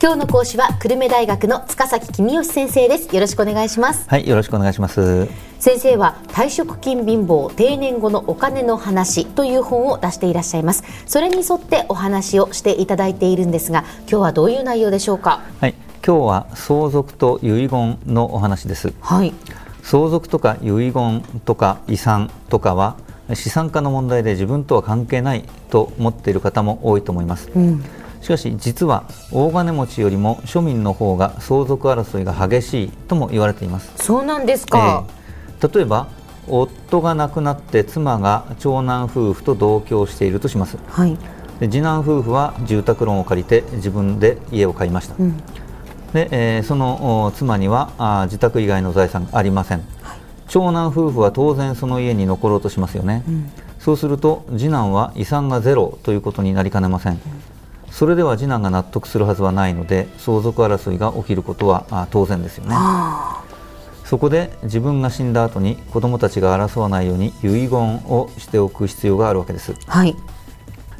[0.00, 3.12] 今日の講師は久留米大学の塚崎君吉先生です。
[3.12, 4.08] よろしくお願いします。
[4.08, 5.26] はいよろしくお願いします。
[5.58, 10.84] 先生は退職金貧乏定年後のお金の話という本を出していらっしゃいます。
[11.06, 15.42] それに沿ってお話をしていただいているんですが今日はどういう内容でしょうか？
[15.60, 15.74] はい
[16.06, 18.92] 今日は相続と遺言のお話です。
[19.00, 19.34] はい。
[19.82, 22.96] 相続とか遺言とか遺産とかは
[23.34, 27.84] 資産家の問題で自分とは関係ないと思っている方も多いと思います、うん
[28.20, 33.92] しかし実は大金持ちよりも庶民の方が相続争いが激しいとも言われています。
[33.96, 35.04] そうなんですか、
[35.60, 36.08] えー、例えば
[36.48, 41.16] 夫が亡くなって妻が長男夫婦と同居しているとします、はい、
[41.60, 45.36] で次男夫婦は住宅ローンを借りて自分で家を買いました、うん、
[46.12, 57.20] でえー、その妻にはあ自宅以外の財産がありません、はい、長男夫婦は当然その家に残ろうとしますよね、うん、そうすると次男は遺産がゼロということになりかねません、うん
[57.90, 62.76] それでは次男が納得するはずはないので相続争いが起きることは当然ですよね。
[64.04, 69.74] そこで自分が死んだ後に子どもたちが争わないように遺言をしておく必要があるわけです。
[69.86, 70.16] はい、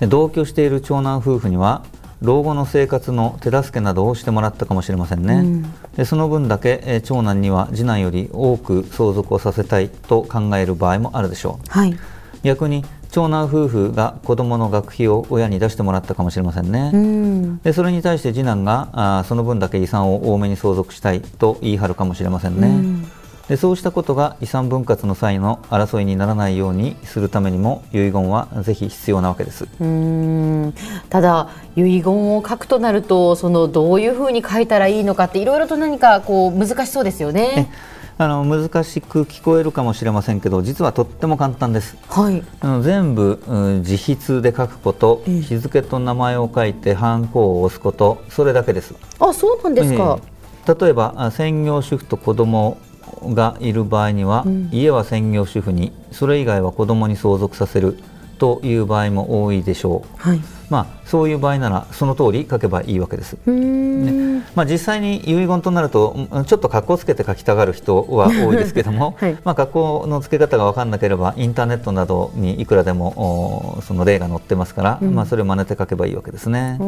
[0.00, 1.84] 同居している長男夫婦には
[2.22, 11.94] 老後の生活の手助けなどをしてもらったかもしれませんね、うん、でその分だけ長男には次男より多く相続をさせたいと考える場合もあるでしょう、はい、
[12.42, 12.84] 逆に
[13.14, 23.08] 長男夫婦が子どもの学費を親に出してもらったかもしれませんね、うん、でそれに対して次男があその分だけ遺産を多めに相続したいと言い張るかもしれませんね、うん、
[23.46, 29.68] でそうしたことが遺産分割の際の争いにならないようにするためにも遺言はぜひ必要なわけです。
[29.78, 30.74] うん。
[31.08, 37.70] ただ遺言を書くとなるとそのどういうふうに書いたらいいのかっていろいろと何かこう難しそうですよね。
[38.16, 48.94] あの難しく聞こえるかもしれませんけど実はとっても簡単です、はい、あの全部、うん、自筆で書くこと、えー、日付と名前を書いてハンコを押すことそれだけです。
[49.18, 50.20] あそうなんですか、
[50.66, 52.78] えー、例えば専業主婦と子供
[53.24, 57.98] がいる場合には、うん、家は専業主婦にそれ以外は子供に相続させる
[58.38, 60.40] という場合も多いでしょう、はい、
[60.74, 63.36] まあ、そういう場合ならその通り書けばいいわけです。
[63.46, 64.42] ね。
[64.56, 76.80] まあ、実際に遺言となるとちょっと格好つけて書きたがる人は 多いですけども、はい、まあ、格好のつけ方が分からなければインターネットなどにいくらでもその例が載ってますから、うん、まあ、それを真似て書けばいいわけですね。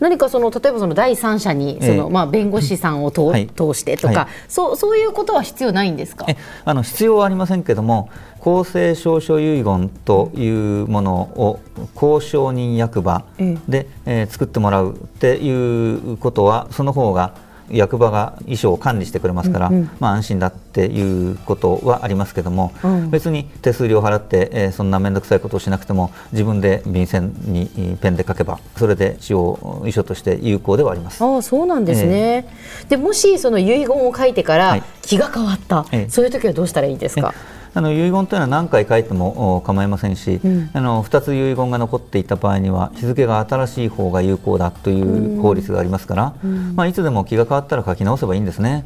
[0.00, 6.24] 何かその例えばその第三者にその、えー、まあ、弁護士さんを通はい、通してとか、はい、そうそういうことは必要ないんですか？
[6.64, 8.08] あの必要はありませんけども
[8.40, 11.60] 公正証書遺言というものを
[11.94, 13.24] 公証人役場
[13.68, 17.34] で、えー、作ってもらうっていうことはその方が
[17.70, 31.22] 役場が遺書を管理してくれますから、うんうん、まあ、安心だっていうことはありますけども、うん、別に手数料払って、えー、そんな面倒くさいことをしなくても自分で便箋にペンで書けばそれで使用遺書として有効ではあります。
[31.22, 32.48] あそうなんですね、
[32.82, 48.82] えー、でもしその遺言を書いてから気が変わった、はい、そういう時はどうしたらいいですか、えーあの遺言というのは何回書いても構いませんし、うん、あの2つ遺言が残っていた場合には日付が新しい方が有効だという法律がありますから、うん、まあ、いつでも気が変わったら書き直せばいいんですね。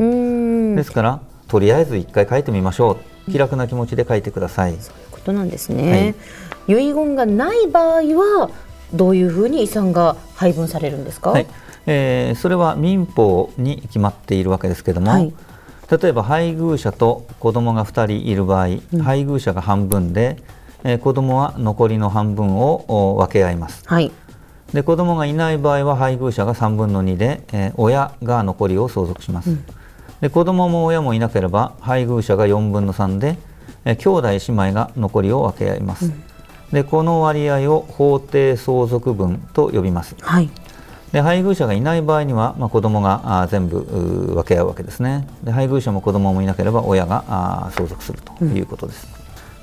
[0.77, 2.99] ですからとりあえず1回書いてみましょ
[3.29, 3.31] う。
[3.31, 4.77] 気楽な気持ちで書いてください。
[4.81, 6.15] そういうことなんですね、
[6.67, 8.03] はい、遺言がない場合
[8.41, 8.51] は
[8.93, 11.47] どういうふうに遺産が配分されるんですか、はい、
[11.87, 15.33] えー、それは民法に決まっているわけですけれども、はい
[15.93, 20.43] 例えば配偶者と子供が2人いる場合、うん、配偶者が半分で、
[20.85, 24.11] えー、子供は残りの半分を分け合います、はい、
[24.73, 29.65] で子供がいない場合は配偶者が3分の2で、えー、親が残りを相続します、うん、
[30.23, 33.37] で子供も親もいなければ配偶者が4分の3で、
[33.85, 36.23] えー、兄弟姉妹が残りを分け合います、うん、
[36.73, 40.49] でこの割合を法定相続分と呼びます、はい
[41.13, 45.29] で配偶者がいない場合には、まあ、子供があ全部分け合うわけですね。
[45.45, 49.07] で配偶者も子供もいなければ親があ相続するということです、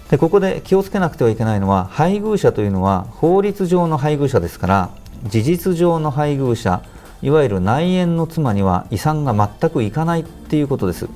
[0.04, 4.90] うん、でここで気をつけなくてはいけないのは配偶者というのは法律上の配偶者ですから
[5.26, 6.84] 事実上の配偶者
[7.22, 11.08] いわゆる内縁の妻には遺産が全くいかないっていうことです。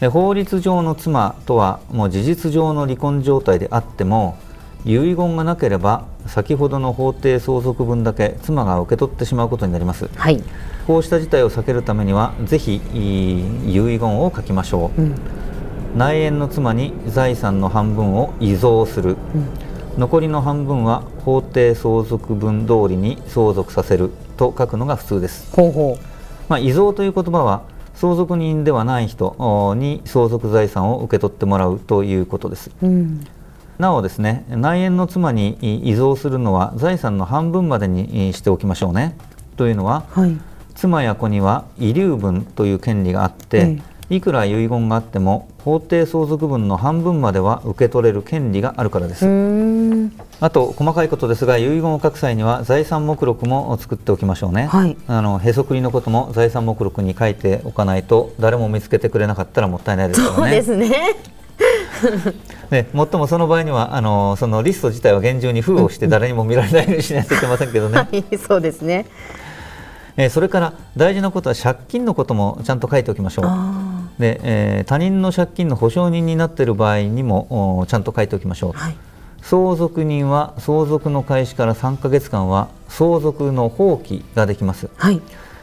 [0.00, 4.36] で法律上の妻とはもう事実上の離婚状態であっても
[4.84, 10.42] 遺言がなければ先ほどの法定相続分だけ妻が受け取ってしまうことになります、はい、
[10.86, 15.14] こうした事態を避けるためにはぜひ遺言を書きましょう、うん、
[15.96, 24.10] 内縁の妻に財産の半分を遺贈する、うん、残りの半分は法定相続分通りに相続させる。
[24.36, 25.54] と書くのが普通です。
[25.54, 26.04] ほうほう、
[26.48, 27.62] まあ、遺贈という言葉は
[27.94, 33.24] 相続人ではない人に相続財産を受け取ってもらうということです、うん
[33.78, 39.16] なおですね内縁の妻に遺贈するのは財産の半分までにしておきましょうね。
[39.56, 40.36] というのは、はい、
[40.74, 43.78] 妻や子には遺留分という権利があって、
[44.10, 49.24] いくら遺言があっても法定相続分の半分までは受け取れる権利があるからです。
[50.40, 60.36] あと細かいことですが遺言を書く際には財産目録も作っておきましょうね、はい、あのへそくりのことも財産目録に書いておかないと誰も見つけてくれなかったらもったいないですよね。
[60.36, 61.33] そうですね
[62.70, 67.98] で最もその場合にはあのそのリスト自体は厳重に封をして誰にも見られないようにしないといけませんけどね。
[67.98, 69.06] はい、そうですね
[70.16, 74.20] えー、それから大事なことは借金のこともちゃんと書いておきましょう。
[74.20, 78.72] で、えー、他人の借金の保証人になっている場合にもちゃんと書いておきましょう。
[78.74, 78.96] はい、
[79.42, 84.88] 相続人は相続の開始から3か月間は相続の放棄ができます。
[84.96, 85.20] はい、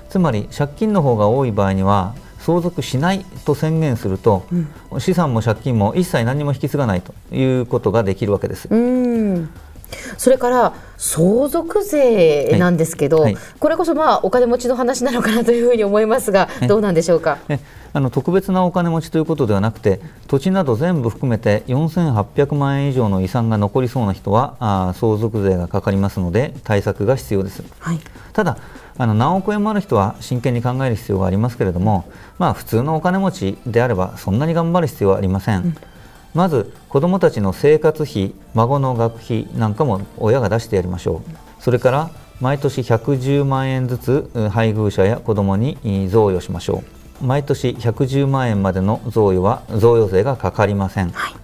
[0.09, 4.45] つまり借金の方が多い場合には相続しないと宣言すると、
[4.91, 8.67] うん、資産も借金も一切何も引き継がないということができるわけです。
[10.11, 13.33] うんそれから相続税なんですけど、はい。
[13.33, 17.39] はい、これこそまあお金持ちの話なのかなというふうに思いますが、どうなんでしょうか？
[17.93, 27.99] あの特別なお金持ちということではなくて土地など全部含めて4800万円以上の遺産が残りそうな人はあ相続税がかかりますので対策が必要です、はい、
[28.31, 28.57] ただ
[28.97, 32.05] あの何億円もある人は真剣に考える必要がありますけれども、
[32.39, 35.75] まあ、普通のお金持ちであればそんなに頑張る必要はありません、うん
[36.33, 41.61] まず子どもたちの生活費孫の学費なんかも親が出してやりましょう。
[41.61, 45.77] それから毎年110万円ずつ配偶者や子どもに
[46.09, 47.01] 贈与しましょう。
[47.21, 51.35] 毎年110万円までの贈与は贈与税がかかりません、はい、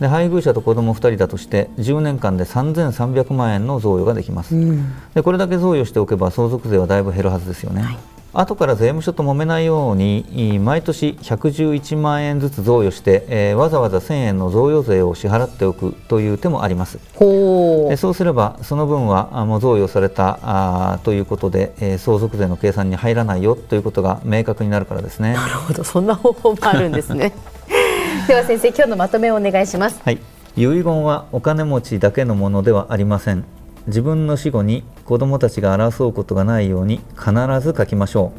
[0.00, 16.98] で配偶者と子ども2人だとして10年間で3300万円の贈与ができます、うん、でこれだけ贈与しておけば相続税はだいぶ減るはずですよね、はい後から税務署と揉めないように毎年111万円ずつ贈与して、えー、わざわざ1000円の贈与税を支払っておくという手もあります。
[17.14, 25.34] ほそうすればその分はもう贈与されたあということで、えー、相続税の計算に入らないよということが明確になるからですね。
[25.34, 25.84] なるほど。
[25.84, 27.32] そんな方法もあるんですね。
[28.26, 30.00] では先生今日のまとめをお願いします。
[30.04, 30.18] はい。
[30.56, 33.44] 遺言はお金持ちだけのものではありません
[33.86, 38.32] 自分の死後に子どもたちが争うことがないように必ず書きましょ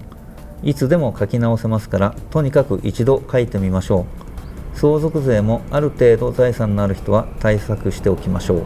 [0.63, 0.67] う。
[0.69, 4.05] いつでも書き直せますからとにかく一度書いてみましょ
[4.73, 4.77] う。
[4.77, 8.59] 相続税もある程度財産のある人は対策しておきましょう。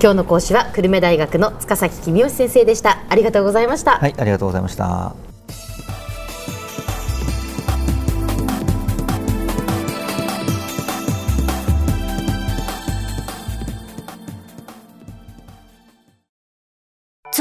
[0.00, 2.98] 今日の講師は久留米大学の塚崎公義先生でした。
[3.08, 3.98] ありがとうございました。
[3.98, 5.35] はいありがとうございました